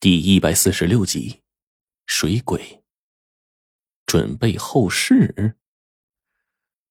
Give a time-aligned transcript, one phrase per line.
[0.00, 1.40] 第一百四十六集，
[2.06, 2.84] 水鬼
[4.06, 5.56] 准备后事。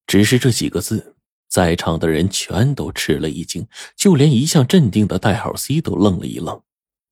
[0.06, 1.16] 只是这几个字，
[1.48, 3.66] 在场的人全都吃了一惊，
[3.96, 6.62] 就连一向镇定的代号 C 都愣了一愣，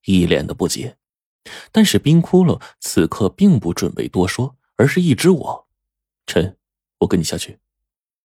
[0.03, 0.97] 一脸的不解。
[1.71, 5.69] 但是冰窟窿此刻并不准备多说，而是一指我
[6.27, 6.57] ：“陈，
[6.97, 7.59] 我跟你下去。”“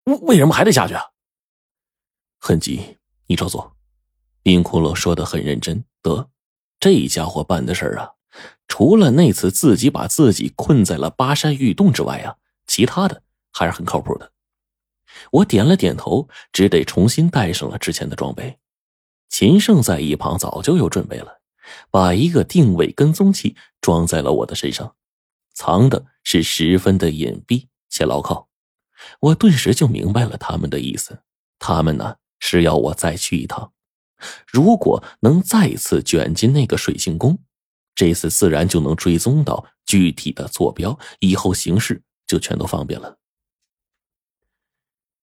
[0.05, 1.03] 为为什么还得下去啊
[2.41, 2.97] ？”“很急，
[3.27, 3.77] 你照做。”
[4.43, 5.85] 冰窟窿说的很认真。
[6.01, 6.31] 得。
[6.81, 8.13] 这家伙办的事儿啊，
[8.69, 14.33] 除了那次自己把自己困在了巴山玉洞之外啊，其他的还是很靠谱的。
[15.33, 18.59] 我点了点头，只得重新带上了之前的装备。
[19.29, 21.41] 秦胜在一旁早就有准备了，
[21.91, 24.95] 把一个定位跟踪器装在了我的身上，
[25.55, 28.49] 藏的是十分的隐蔽且牢靠。
[29.21, 31.23] 我顿时就明白了他们的意思，
[31.59, 33.73] 他们呢是要我再去一趟。
[34.47, 37.39] 如果能再次卷进那个水星宫，
[37.95, 43.19] 这次自然就能追踪到具体的坐标，以后行事就全都方便了。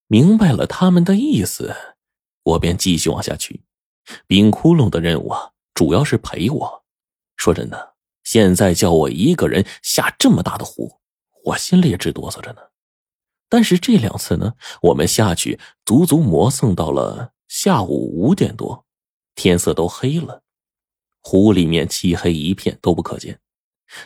[0.08, 1.76] 明白了他们的意思，
[2.44, 3.64] 我便继续往下去。
[4.28, 6.86] 冰窟窿的任务啊，主要是陪我。
[7.38, 11.00] 说真的，现在叫我一个人下这么大的湖，
[11.44, 12.62] 我心里也直哆嗦着呢。
[13.50, 18.85] 但是这两次呢，我们下去足足磨蹭到了下午五点多。
[19.36, 20.42] 天色都黑了，
[21.22, 23.40] 湖里面漆黑一片，都不可见，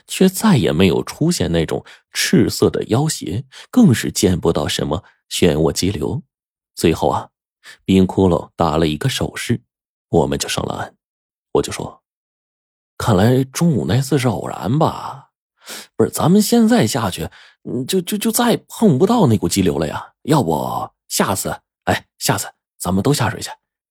[0.07, 6.23] 却再也没有出现那种赤色的妖邪，更是见不到什么漩涡激流。
[6.75, 7.29] 最后啊，
[7.85, 9.61] 冰窟窿打了一个手势，
[10.09, 10.95] 我们就上了岸。
[11.53, 12.03] 我就说
[12.97, 15.29] ：“看来中午那次是偶然吧？
[15.95, 17.29] 不是，咱们现在下去，
[17.87, 20.13] 就就就再碰不到那股激流了呀。
[20.23, 23.49] 要不下次，哎，下次咱们都下水去，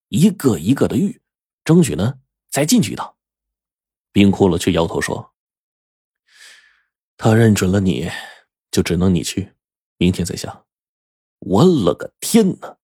[0.09, 1.21] 一个一个的遇。”
[1.69, 2.15] 争取呢，
[2.49, 3.13] 再进去一趟。
[4.11, 5.35] 冰窟窿却摇头说
[7.15, 8.09] ：“他认准了你，
[8.71, 9.53] 就只能你去，
[9.97, 10.63] 明天再下。”
[11.37, 12.77] 我了个天哪！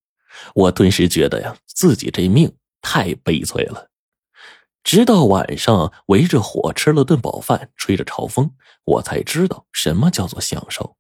[0.54, 3.90] 我顿时觉得呀，自己这命太悲催了。
[4.84, 10.96] 直到晚上围着火吃了顿饱饭，吹着朝风，我才知道什么叫做享受。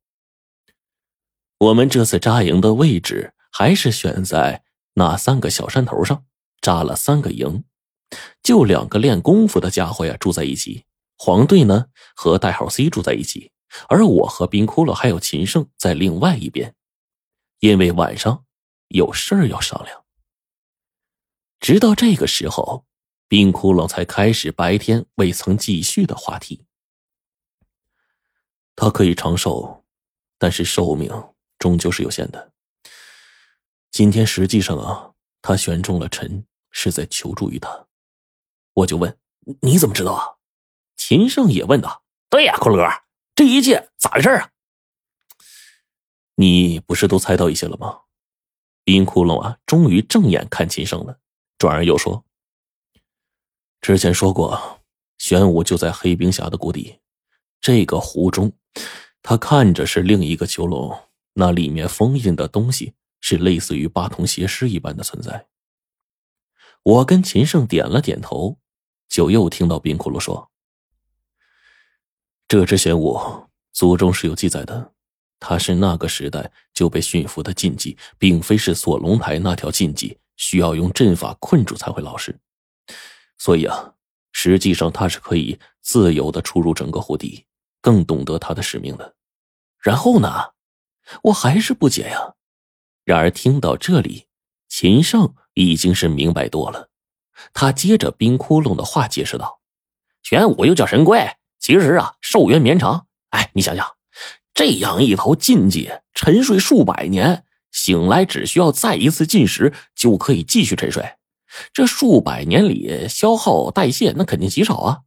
[1.60, 4.64] 我们这次扎营的位置还是选在
[4.94, 6.26] 那三个小山头上，
[6.60, 7.64] 扎了三个营。
[8.44, 10.86] 就两个练功夫的家伙呀，住在一起。
[11.18, 11.86] 黄队呢
[12.16, 13.52] 和代号 C 住在一起，
[13.88, 16.76] 而我和冰窟窿还有秦胜在另外一边。
[17.60, 18.46] 因为晚上
[18.90, 20.04] 有事儿要商量。
[21.60, 22.86] 直到这个时候，
[23.28, 26.66] 冰窟窿才开始白天未曾继续的话题。
[28.76, 29.86] 他可以长寿，
[30.38, 31.10] 但是寿命
[31.58, 32.52] 终究是有限的。
[33.90, 37.85] 今天实际上啊，他选中了陈，是在求助于他。
[38.76, 39.18] 我就问
[39.62, 40.36] ：“你怎么知道啊？”
[40.96, 43.04] 秦胜也问道：“对呀，骷髅哥，
[43.36, 44.50] 这一切咋回事啊？”
[46.38, 48.02] 你不是都猜到一些了吗？
[48.84, 51.20] 冰窟窿啊，终于正眼看秦胜了，
[51.58, 52.26] 转而又说
[53.82, 54.82] ：“之前说过，
[55.18, 57.00] 玄武就在黑冰峡的谷底，
[57.62, 58.52] 这个湖中，
[59.22, 60.98] 他看着是另一个囚笼，
[61.34, 65.48] 那里面封印的东西是类似于八通邪师一般的存在。”
[66.84, 68.60] 我跟秦胜点了点头。
[69.08, 70.52] 就又听到冰窟窿说
[72.48, 73.20] ：“这只玄武
[73.72, 74.94] 祖宗是有记载的，
[75.40, 82.38] 它是那个时代就被驯服的禁忌，并非是锁龙台那条禁忌需要用阵法困住才会老实。
[83.38, 83.94] 所以啊，
[84.32, 87.46] 实际上它是可以自由的出入整个湖底，
[87.82, 89.16] 更懂得它的使命的。
[89.78, 90.54] 然后呢，
[91.24, 92.36] 我还是不解呀。
[93.04, 94.28] 然而听到这里，
[94.68, 96.90] 秦胜已经是明白多了。”
[97.54, 99.60] 他接着冰窟窿的话解释道
[100.24, 101.28] ：“玄武又叫神龟，
[101.60, 103.08] 其实啊寿元绵长。
[103.30, 103.86] 哎，你想想，
[104.54, 111.04] 这样一头禁忌沉睡数百年，醒来只需要再一次进食就可以继续沉睡。
[111.74, 115.02] 这数百年里消耗代谢那肯定极少啊，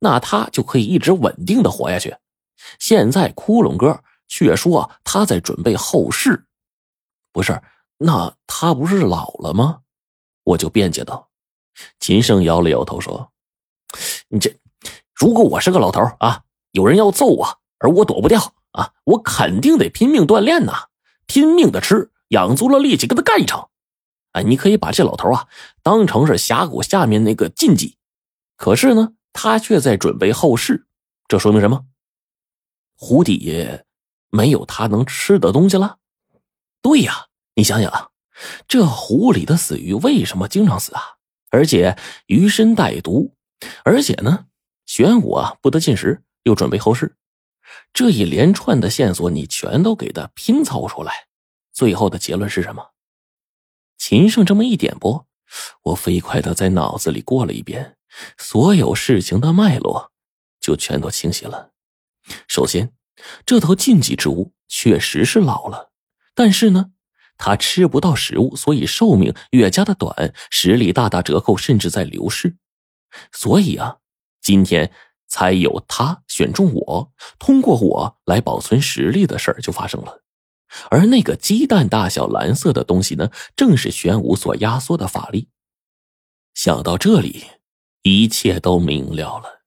[0.00, 2.16] 那他就可以一直稳定的活下去。
[2.78, 6.44] 现在窟窿哥却说他在准备后事，
[7.32, 7.60] 不是？
[7.96, 9.80] 那他不是老了吗？
[10.44, 11.28] 我就辩解道。”
[11.98, 13.32] 秦胜摇了摇头说
[14.28, 14.56] ：“你这，
[15.14, 20.88] 如果我是个老头啊，有人要揍我，而我躲不掉啊，我肯定得拼命锻炼呐，
[21.26, 23.70] 拼命的吃，养足了力气跟他干一场。
[24.32, 25.48] 哎，你可以把这老头啊
[25.82, 27.96] 当成是峡谷下面那个禁忌，
[28.56, 30.86] 可是呢，他却在准备后事，
[31.26, 31.84] 这说明什么？
[32.94, 33.80] 湖底
[34.30, 35.96] 没有他能吃的东西了。
[36.80, 38.08] 对呀，你想想啊，
[38.68, 41.02] 这湖里的死鱼为什么经常死啊？”
[41.50, 43.36] 而且鱼身带毒，
[43.84, 44.46] 而且呢，
[44.86, 47.16] 玄武啊不得进食，又准备后事。
[47.92, 51.12] 这一连串的线索，你全都给他拼凑出来，
[51.72, 52.90] 最后的结论是什么？
[53.98, 55.26] 秦胜这么一点拨，
[55.82, 57.96] 我飞快的在脑子里过了一遍，
[58.38, 60.12] 所有事情的脉络
[60.60, 61.72] 就全都清晰了。
[62.48, 62.92] 首先，
[63.44, 65.92] 这头禁忌之物确实是老了，
[66.34, 66.92] 但是呢，
[67.40, 72.56] 他吃不到食物，所以寿命越加的短，实力大打折扣，甚至在流失。
[73.32, 73.96] 所以啊，
[74.40, 74.92] 今天。
[75.32, 80.24] 才有他选中我，通过我来保存实力的事儿就发生了。
[80.90, 85.48] 而那个鸡蛋大小蓝色的东西呢，正是玄武所压缩的法力。
[86.52, 87.44] 想到这里，
[88.02, 89.62] 一切都明了了。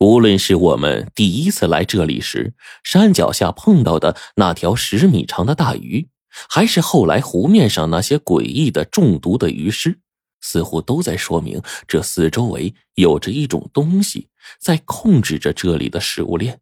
[0.00, 6.08] 无论是我们第一次来这里时山脚下碰到的那条十米长的大鱼，
[6.48, 9.98] 还是后来湖面上那些诡异的中毒的鱼尸。
[10.44, 16.58] 似乎都在说明，这四周围有着一种东西在控制着这里的食物链，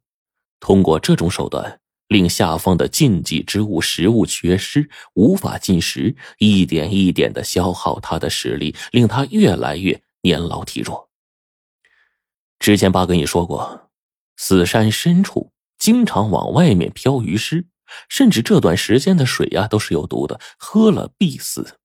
[0.61, 11.09] 通过这种手段，令下方的禁忌之物食物缺失，无法进食，一点一点的消耗他的实力，令他越来越年老体弱。
[12.59, 13.89] 之前爸跟你说过，
[14.37, 17.65] 死山深处经常往外面飘鱼尸，
[18.09, 21.79] 甚至这段时间的水呀都是有毒的，喝了必死。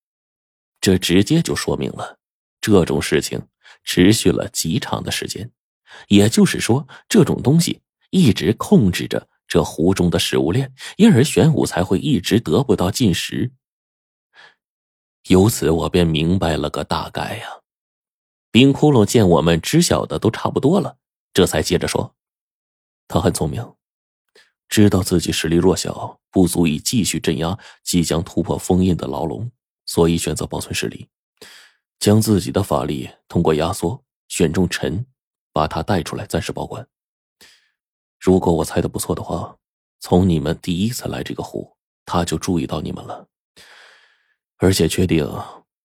[0.81, 2.19] 这直接就说明了，
[2.61, 3.47] 这种事情
[3.83, 5.51] 持续了极长的时间，
[6.07, 7.81] 也就是说，这种东西
[8.11, 13.51] 一直控制着这湖中的食物链，因而玄武才会一直得不到进食。
[15.27, 17.47] 由此，我便明白了个大概呀。
[18.51, 20.97] 冰窟窿见我们知晓的都差不多了，
[21.33, 22.15] 这才接着说
[23.09, 23.73] ：“他很聪明，
[24.69, 29.49] 知道自己实力弱小，不足以继续镇压即将突破封印的牢笼。”
[29.87, 31.07] 所以选择保存实力，
[31.99, 35.05] 将自己的法力通过压缩选中陈，
[35.53, 36.87] 把他带出来暂时保管。
[38.19, 39.55] 如果我猜的不错的话，
[39.99, 41.71] 从你们第一次来这个湖，
[42.03, 43.27] 他就注意到你们了，
[44.57, 45.31] 而且确定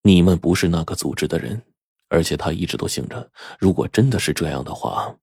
[0.01, 1.61] 你们不是那个组织的人，
[2.09, 3.31] 而且他一直都醒着。
[3.59, 5.15] 如果真的是这样的话，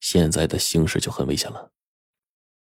[0.00, 1.70] 现在的形势就很危险了。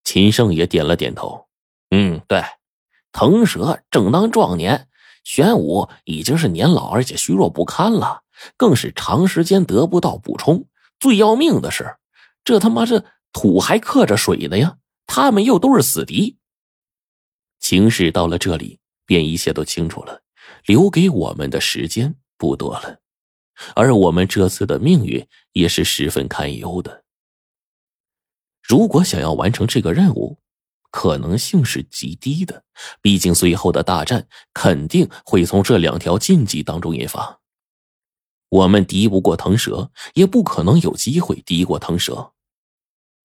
[0.04, 1.46] 秦胜也点了点头，
[1.90, 2.42] 嗯，对，
[3.12, 4.88] 腾蛇正当壮年。
[5.24, 8.22] 玄武已经是年老而且虚弱不堪了，
[8.56, 10.66] 更是长时间得不到补充。
[10.98, 11.96] 最要命的是，
[12.42, 14.78] 这他妈这土还克着水呢呀！
[15.06, 16.38] 他们又都是死敌。
[17.60, 20.22] 情势到了这里，便一切都清楚了。
[20.66, 22.98] 留给我们的时间不多了，
[23.76, 27.01] 而我们这次的命运也是十分堪忧的。
[28.62, 30.38] 如果想要完成这个任务，
[30.90, 32.64] 可能性是极低的，
[33.00, 37.40] 毕竟最后的大战肯定会从这两条禁忌当中引发。
[38.48, 42.32] 我们敌不过腾蛇，也不可能有机会敌过腾蛇。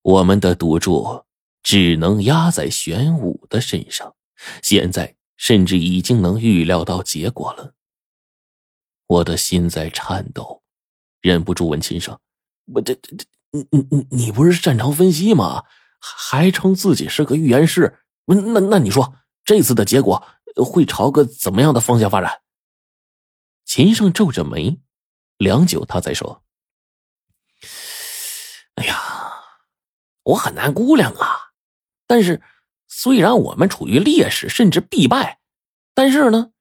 [0.02, 1.26] 我们的赌注
[1.62, 4.16] 只能压在玄武的身上。
[4.62, 7.74] 现在甚至已经能预料到结果了。
[9.08, 10.62] 我的心在颤抖，
[11.22, 12.18] 忍不住问秦胜
[12.74, 15.64] ：“我这这这，你你你你不是擅长分析吗？”
[16.00, 20.24] 还称自己是个预言师，那那你说这次的结果
[20.56, 22.42] 会朝个怎么样的方向发展？
[23.66, 24.80] 秦胜皱着眉，
[25.38, 26.44] 良久，他才说
[28.76, 28.96] ：“哎呀，
[30.24, 31.52] 我很难估量啊。
[32.06, 32.42] 但是
[32.88, 35.40] 虽然我们处于劣势，甚至必败，
[35.94, 36.52] 但是呢，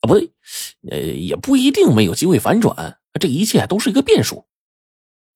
[0.00, 0.32] 啊不对，
[0.88, 3.00] 呃也不一定没有机会反转。
[3.20, 4.46] 这一切都是一个变数，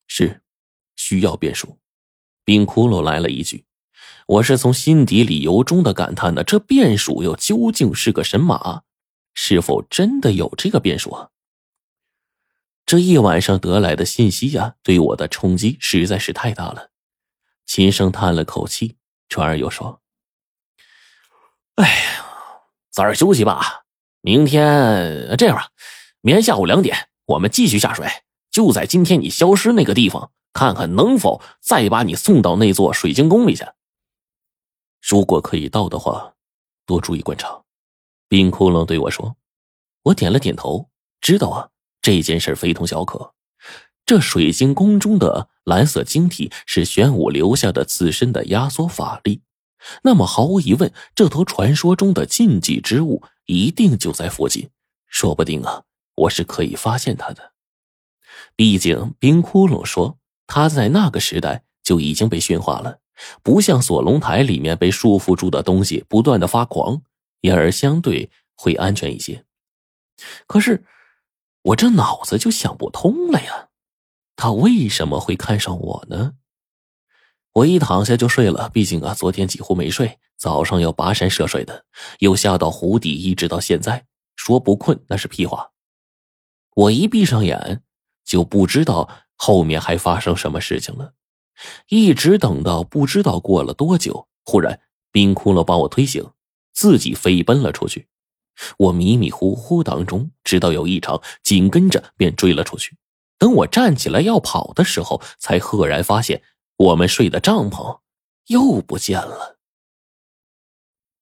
[0.07, 0.43] 是
[0.97, 1.79] 需要变数。”
[2.45, 3.65] 冰窟窿来了一句
[4.27, 8.83] ：“我是从心底里由衷的感叹呢，这变数又究竟是个神马？
[9.35, 11.31] 是否真的有这个变数啊？”
[12.87, 16.91] 这一晚上得来的信息呀，对我的冲击实在是太大了。
[17.67, 18.97] 秦声叹了口气，
[19.29, 20.01] 转而又说
[21.75, 22.25] ：“哎呀，
[22.91, 23.83] 早点休息吧。
[24.21, 25.71] 明天这样吧，
[26.21, 28.07] 明天下午两点，我们继续下水，
[28.57, 33.67] 就在今天你消失那个地方。”看看能否再把你送到那座水晶宫里去。
[35.07, 36.33] 如果可以到的话，
[36.87, 37.63] 多注意观察。
[38.27, 39.37] 冰窟窿对我说
[40.05, 40.89] ：“我点了点头，
[41.21, 41.69] 知道啊，
[42.01, 43.35] 这件事非同小可。
[44.07, 49.43] 这水晶宫中的蓝色晶体是玄武留下的自身的压缩法力，
[50.05, 54.71] 那么毫无疑问，这头传说中的禁忌之物一定就在附近。
[55.07, 55.83] 说不定啊，
[56.15, 57.56] 我是可以发现它的。
[58.55, 63.01] 毕竟冰窟窿说。”他在那个时代就已经被驯化了，
[63.43, 67.03] 不像锁龙台里面被束缚住的东西不断的发狂，
[67.41, 69.45] 因而相对会安全一些。
[70.47, 70.85] 可是
[71.63, 73.71] 我这脑子就想不通了呀！
[74.37, 76.35] 他为什么会看上我呢？
[77.55, 81.87] 我一躺下就睡了，毕竟啊，昨天几乎没睡，早上要跋山涉水的，
[82.21, 85.73] 又下到湖底，一直到现在，说不困那是屁话。
[86.75, 87.83] 我一闭上眼，
[88.27, 91.15] 就不知道后面还发生什么事情了，
[91.89, 94.79] 一直等到不知道过了多久，忽然
[95.11, 96.29] 冰窟窿把我推醒，
[96.75, 98.09] 自己飞奔了出去。
[98.77, 102.99] 我迷迷糊糊当中知道有异常，紧跟着便追了出去。
[103.39, 106.43] 等我站起来要跑的时候，才赫然发现。
[106.79, 108.01] 我们睡的帐篷
[108.49, 109.57] 又不见了。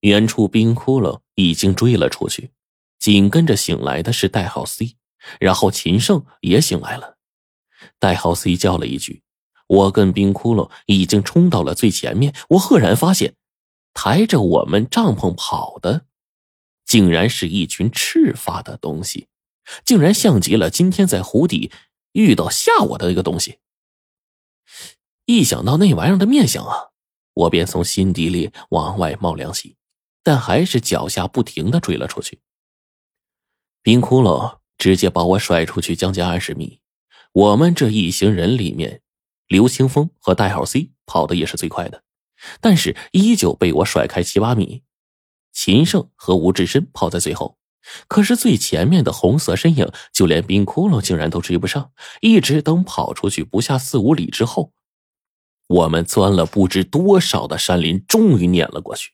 [0.01, 2.51] 远处冰窟窿已经追了出去，
[2.99, 4.97] 紧跟着醒来的是代号 C，
[5.41, 7.17] 然后秦胜也醒来了。
[7.99, 9.23] 代号 C 叫了一句，
[9.67, 12.35] 我跟冰窟窿已经冲到了最前面。
[12.51, 13.35] 我赫然发现，
[13.93, 16.07] 抬着我们帐篷跑的，
[16.85, 19.29] 竟然是一群赤发的东西，
[19.85, 21.71] 竟然像极了今天在湖底
[22.13, 23.59] 遇到吓我的那个东西。
[25.27, 26.89] 一想到那玩意儿的面相啊，
[27.35, 29.77] 我便从心底里往外冒凉气，
[30.23, 32.41] 但还是脚下不停的追了出去。
[33.83, 36.81] 冰窟窿直接把我甩出去将近二十米。
[37.33, 39.03] 我们这一行人里面，
[39.49, 42.03] 刘清风和代号 C 跑的也是最快的，
[42.61, 44.83] 但是依旧被我甩开七八米。
[45.53, 47.59] 秦胜和吴志深跑在最后，
[48.09, 51.93] 可是最前面的红色身影，就连冰窟窿竟然都追不上。
[52.21, 54.73] 一直等跑出去不下四五里之后。
[55.67, 59.13] 我们钻了不知多少的山林，终于撵了过去。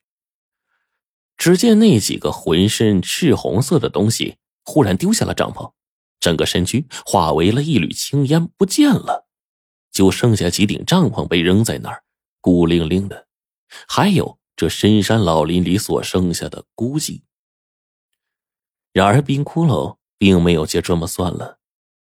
[1.37, 5.73] 只见那几个浑身赤红色的东西忽然丢下了帐篷，
[6.21, 9.27] 整个身躯化为了一缕青烟，不见了。
[9.93, 12.05] 就剩下几顶帐篷被扔在那儿，
[12.41, 13.27] 孤零零的。
[13.89, 17.23] 还有这深山老林里所剩下的孤寂。
[18.93, 21.59] 然而冰窟窿并没有就这么算了，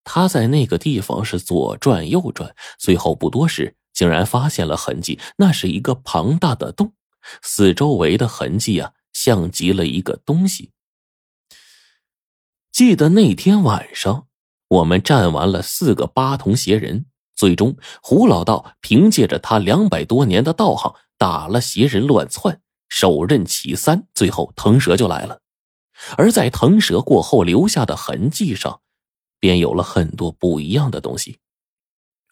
[0.03, 3.75] 他在那个地方是左转右转，最后不多时。
[3.93, 6.93] 竟然发现了痕迹，那是一个庞大的洞，
[7.43, 10.71] 四周围的痕迹啊，像极了一个东西。
[12.73, 14.27] 记得那天晚上，
[14.67, 25.39] 我们战完了四个八童邪人，最终胡老道凭借着他两百多年的道行，打了邪人乱窜，手刃其三，最后腾蛇就来了。
[26.17, 28.81] 而在腾蛇过后留下的痕迹上，
[29.39, 31.37] 便有了很多不一样的东西。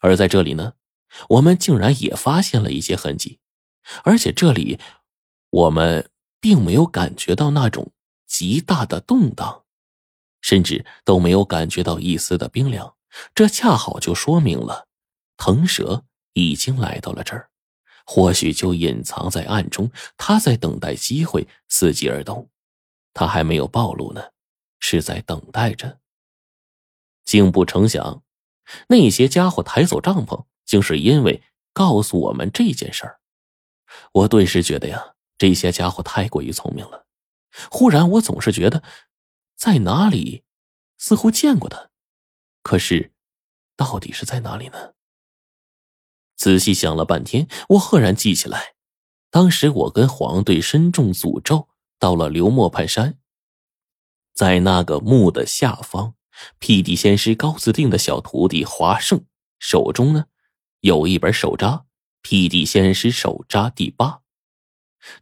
[0.00, 0.72] 而在这里呢。
[1.28, 3.38] 我们竟然也发现了一些痕迹，
[4.02, 4.80] 而且这里
[5.50, 6.08] 我们
[6.40, 7.92] 并没有感觉到那种
[8.26, 9.61] 极大的动荡，
[10.42, 12.94] 甚至都没有感觉到一丝的冰凉。
[13.34, 14.86] 这恰好就说明了
[15.38, 17.48] 腾蛇已经来到了这儿，
[18.04, 22.50] 或许就隐藏在暗中，他在等待机会伺机而动。
[23.14, 24.22] 他还没有暴露呢，
[24.80, 26.00] 是在等待着。
[27.24, 28.22] 竟不成想，
[28.88, 30.44] 那些家伙抬走帐篷。
[30.64, 31.42] 竟是因为
[31.74, 33.20] 告诉我们这件事儿，
[34.12, 37.04] 我顿时觉得呀，这些家伙太过于聪明了。
[37.70, 38.82] 忽然，我总是觉得
[39.62, 40.42] 在哪里
[40.98, 41.88] 似乎见过他，
[42.64, 43.12] 可是
[43.76, 44.94] 到底是在哪里呢？
[46.34, 48.74] 仔细想了半天，我赫然记起来，
[49.30, 51.68] 当时我跟黄队身中诅咒，
[52.00, 53.20] 到了流墨派山，
[54.34, 56.16] 在那个墓的下方，
[56.58, 59.24] 辟地仙师高自定的小徒弟华胜
[59.60, 60.24] 手中呢。
[60.80, 61.68] 有一本手札，
[62.20, 64.22] 《辟地仙师手札》第八。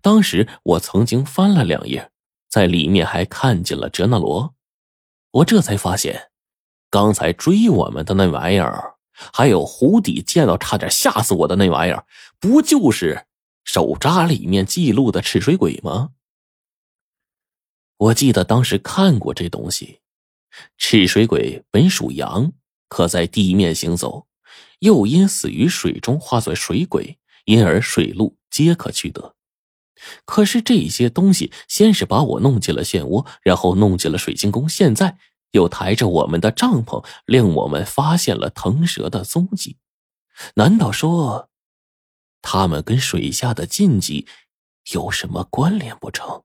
[0.01, 2.10] 当时我曾经翻了两页，
[2.51, 4.55] 在里面还看见了哲那罗。
[5.31, 6.31] 我这才发现，
[6.91, 8.97] 刚才追我们的那玩意儿，
[9.33, 12.05] 还有湖底见到差点吓死我的那玩意儿，
[12.41, 13.27] 不就是
[13.65, 16.11] 手札里面记录的赤水鬼吗？
[17.97, 20.01] 我记得当时看过这东西。
[20.77, 22.53] 赤水鬼本属阳，
[22.89, 24.27] 可在地面行走。
[24.81, 29.37] 又因死于水中，化作水鬼，因而水路皆可取得。
[30.25, 35.19] 可是这些东西先是把我弄进了漩涡，然后弄进了水晶宫，现在
[35.53, 39.77] 又抬着我们的帐篷，令我们发现了腾蛇的踪迹。
[40.55, 41.49] 难道说，
[42.41, 44.27] 他们跟水下的禁忌
[44.93, 46.43] 有什么关联不成？